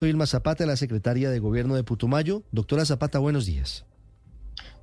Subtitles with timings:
[0.00, 2.44] Vilma Zapata, la secretaria de Gobierno de Putumayo.
[2.52, 3.84] Doctora Zapata, buenos días.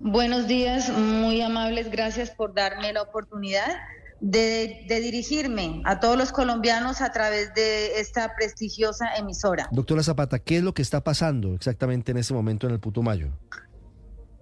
[0.02, 3.78] Buenos días, muy amables, gracias por darme la oportunidad
[4.20, 9.70] de, dirigirme a todos los colombianos a través de esta prestigiosa emisora.
[9.72, 13.32] Doctora Zapata, ¿qué es lo que está pasando exactamente en este momento en el Putumayo?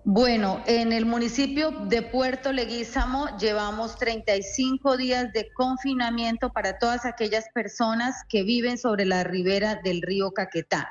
[0.05, 7.45] Bueno, en el municipio de Puerto Leguízamo llevamos 35 días de confinamiento para todas aquellas
[7.53, 10.89] personas que viven sobre la ribera del río Caquetá.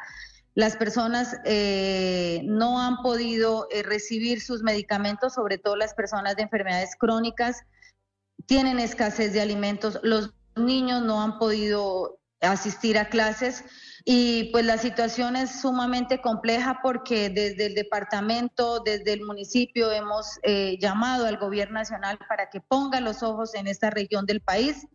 [0.54, 6.44] Las personas eh, no han podido eh, recibir sus medicamentos, sobre todo las personas de
[6.44, 7.58] enfermedades crónicas,
[8.46, 13.64] tienen escasez de alimentos, los niños no han podido asistir a clases
[14.04, 20.40] y pues la situación es sumamente compleja porque desde el departamento, desde el municipio hemos
[20.42, 24.86] eh, llamado al gobierno nacional para que ponga los ojos en esta región del país.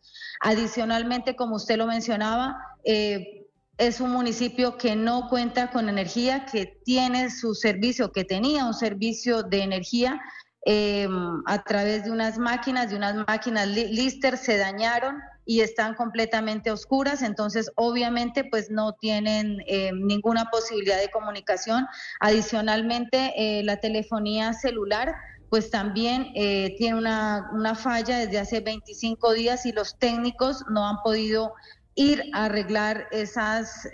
[0.41, 3.45] Adicionalmente, como usted lo mencionaba, eh,
[3.77, 8.73] es un municipio que no cuenta con energía, que tiene su servicio, que tenía un
[8.73, 10.19] servicio de energía
[10.65, 11.07] eh,
[11.45, 15.15] a través de unas máquinas, de unas máquinas Lister, se dañaron
[15.47, 21.87] y están completamente oscuras, entonces obviamente pues no tienen eh, ninguna posibilidad de comunicación.
[22.19, 25.15] Adicionalmente, eh, la telefonía celular
[25.49, 30.85] pues también eh, tiene una, una falla desde hace 25 días y los técnicos no
[30.85, 31.53] han podido
[31.95, 33.87] ir a arreglar esas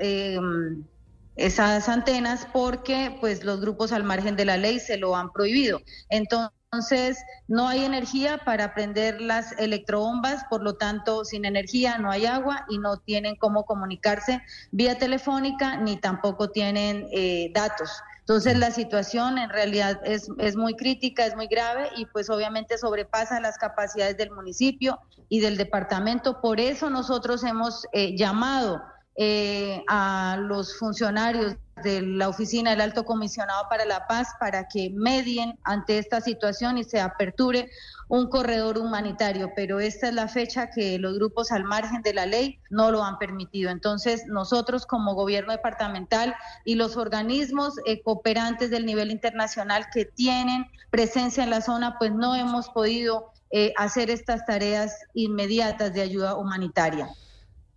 [1.35, 5.79] esas antenas porque pues los grupos al margen de la ley se lo han prohibido.
[6.09, 12.09] Entonces entonces, no hay energía para prender las electrobombas, por lo tanto, sin energía no
[12.09, 17.91] hay agua y no tienen cómo comunicarse vía telefónica ni tampoco tienen eh, datos.
[18.21, 22.79] Entonces, la situación en realidad es, es muy crítica, es muy grave y pues obviamente
[22.79, 24.99] sobrepasa las capacidades del municipio
[25.29, 26.41] y del departamento.
[26.41, 28.81] Por eso nosotros hemos eh, llamado
[29.15, 34.91] eh, a los funcionarios de la oficina del Alto Comisionado para la Paz para que
[34.91, 37.69] medien ante esta situación y se aperture
[38.07, 42.25] un corredor humanitario, pero esta es la fecha que los grupos al margen de la
[42.25, 43.71] ley no lo han permitido.
[43.71, 50.67] Entonces, nosotros como gobierno departamental y los organismos eh, cooperantes del nivel internacional que tienen
[50.91, 56.35] presencia en la zona, pues no hemos podido eh, hacer estas tareas inmediatas de ayuda
[56.35, 57.09] humanitaria.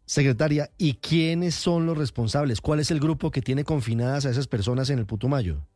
[0.06, 2.60] Secretaria, ¿y quiénes son los responsables?
[2.60, 5.66] ¿Cuál es el grupo que tiene confinadas a esas personas en el Putumayo?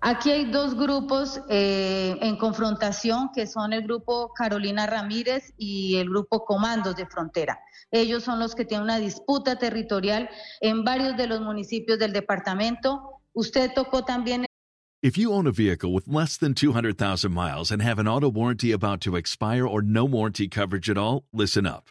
[0.00, 6.08] Aquí hay dos grupos eh, en confrontación, que son el grupo Carolina Ramírez y el
[6.08, 7.60] grupo Comandos de Frontera.
[7.90, 10.30] Ellos son los que tienen una disputa territorial
[10.60, 13.20] en varios de los municipios del departamento.
[13.34, 14.46] Usted tocó también
[15.02, 18.72] If you own a vehicle with less than 200,000 miles and have an auto warranty
[18.72, 21.90] about to expire or no warranty coverage at all, listen up.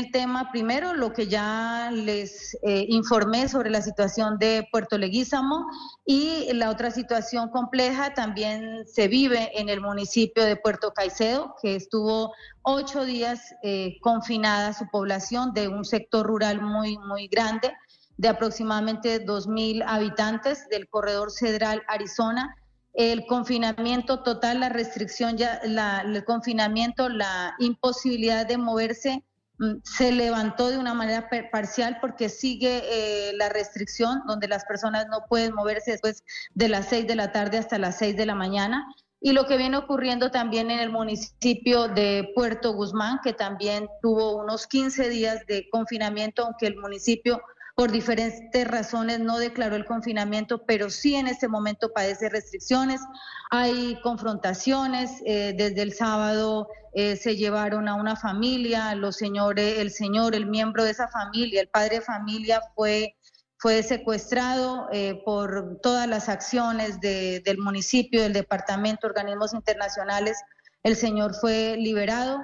[0.00, 5.66] El tema primero, lo que ya les eh, informé sobre la situación de Puerto Leguízamo
[6.06, 11.76] y la otra situación compleja también se vive en el municipio de Puerto Caicedo, que
[11.76, 17.70] estuvo ocho días eh, confinada su población de un sector rural muy, muy grande,
[18.16, 22.56] de aproximadamente 2.000 habitantes del corredor Cedral Arizona.
[22.94, 29.26] El confinamiento total, la restricción, ya, el confinamiento, la imposibilidad de moverse
[29.84, 35.26] se levantó de una manera parcial porque sigue eh, la restricción donde las personas no
[35.28, 38.86] pueden moverse después de las seis de la tarde hasta las seis de la mañana.
[39.20, 44.36] Y lo que viene ocurriendo también en el municipio de Puerto Guzmán, que también tuvo
[44.36, 47.42] unos 15 días de confinamiento, aunque el municipio
[47.80, 53.00] por diferentes razones no declaró el confinamiento, pero sí en este momento padece restricciones.
[53.50, 55.22] Hay confrontaciones.
[55.24, 60.44] Eh, desde el sábado eh, se llevaron a una familia, los señores, el señor, el
[60.44, 63.16] miembro de esa familia, el padre de familia fue
[63.56, 70.36] fue secuestrado eh, por todas las acciones del municipio, del departamento, organismos internacionales.
[70.82, 72.42] El señor fue liberado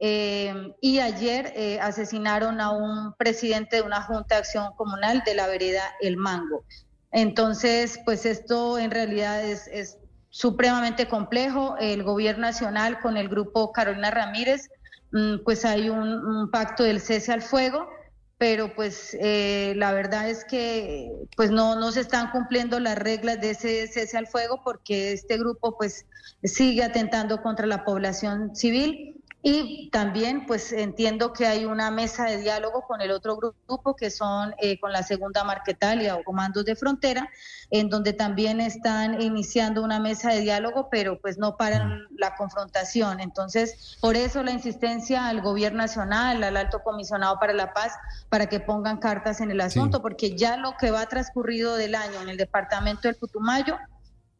[0.00, 5.34] eh, y ayer eh, asesinaron a un presidente de una Junta de Acción Comunal de
[5.34, 6.64] la vereda El Mango.
[7.12, 9.98] Entonces, pues esto en realidad es,
[10.30, 11.76] supremamente complejo.
[11.78, 14.68] El gobierno nacional con el grupo Carolina Ramírez,
[15.12, 17.88] mm, pues hay un, pacto del cese al fuego
[18.36, 23.40] pero pues eh, la verdad es que pues no, no se están cumpliendo las reglas
[23.40, 26.04] de ese cese al fuego porque este grupo pues
[26.42, 29.13] sigue atentando contra la población civil
[29.46, 34.10] y también, pues entiendo que hay una mesa de diálogo con el otro grupo, que
[34.10, 37.28] son eh, con la segunda Marquetalia o comandos de frontera,
[37.68, 43.20] en donde también están iniciando una mesa de diálogo, pero pues no paran la confrontación.
[43.20, 47.92] Entonces, por eso la insistencia al gobierno nacional, al alto comisionado para la paz,
[48.30, 52.22] para que pongan cartas en el asunto, porque ya lo que va transcurrido del año
[52.22, 53.76] en el departamento del Putumayo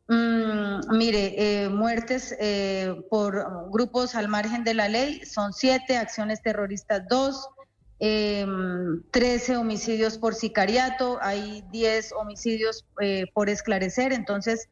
[0.07, 6.43] Mm, mire, eh, muertes eh, por grupos al margen de la ley son siete, acciones
[6.43, 7.49] terroristas dos,
[8.01, 8.45] eh,
[9.11, 14.69] trece homicidios por sicariato, hay diez homicidios eh, por esclarecer, entonces,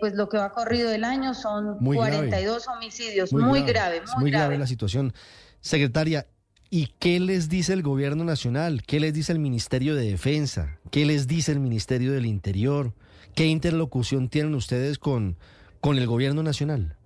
[0.00, 4.30] pues lo que va corrido del año son cuarenta y dos homicidios, muy, grave, muy,
[4.30, 5.12] grave la situación.
[5.60, 6.26] Secretaria,
[6.74, 8.82] ¿Y qué les dice el gobierno nacional?
[8.86, 10.78] ¿Qué les dice el Ministerio de Defensa?
[10.90, 12.94] ¿Qué les dice el Ministerio del Interior?
[13.34, 15.36] ¿Qué interlocución tienen ustedes con,
[15.80, 16.96] con el gobierno nacional?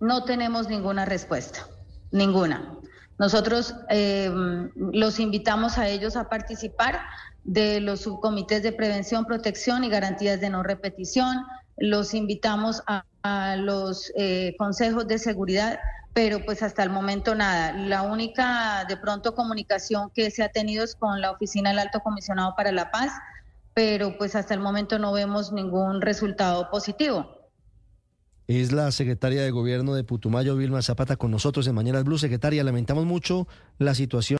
[0.00, 1.66] No tenemos ninguna respuesta,
[2.10, 2.78] ninguna.
[3.18, 4.30] Nosotros eh,
[4.74, 7.00] los invitamos a ellos a participar
[7.44, 11.44] de los subcomités de prevención, protección y garantías de no repetición.
[11.76, 13.04] Los invitamos a,
[13.58, 15.78] los eh, consejos de seguridad,
[16.14, 17.72] pero pues hasta el momento nada.
[17.72, 22.00] La única de pronto comunicación que se ha tenido es con la Oficina del Alto
[22.00, 23.12] Comisionado para la Paz
[23.74, 27.40] pero pues hasta el momento no vemos ningún resultado positivo.
[28.46, 32.18] Es la secretaria de Gobierno de Putumayo, Vilma Zapata, con nosotros en Mañana Blue.
[32.18, 33.46] Secretaria, lamentamos mucho
[33.78, 34.38] la situación.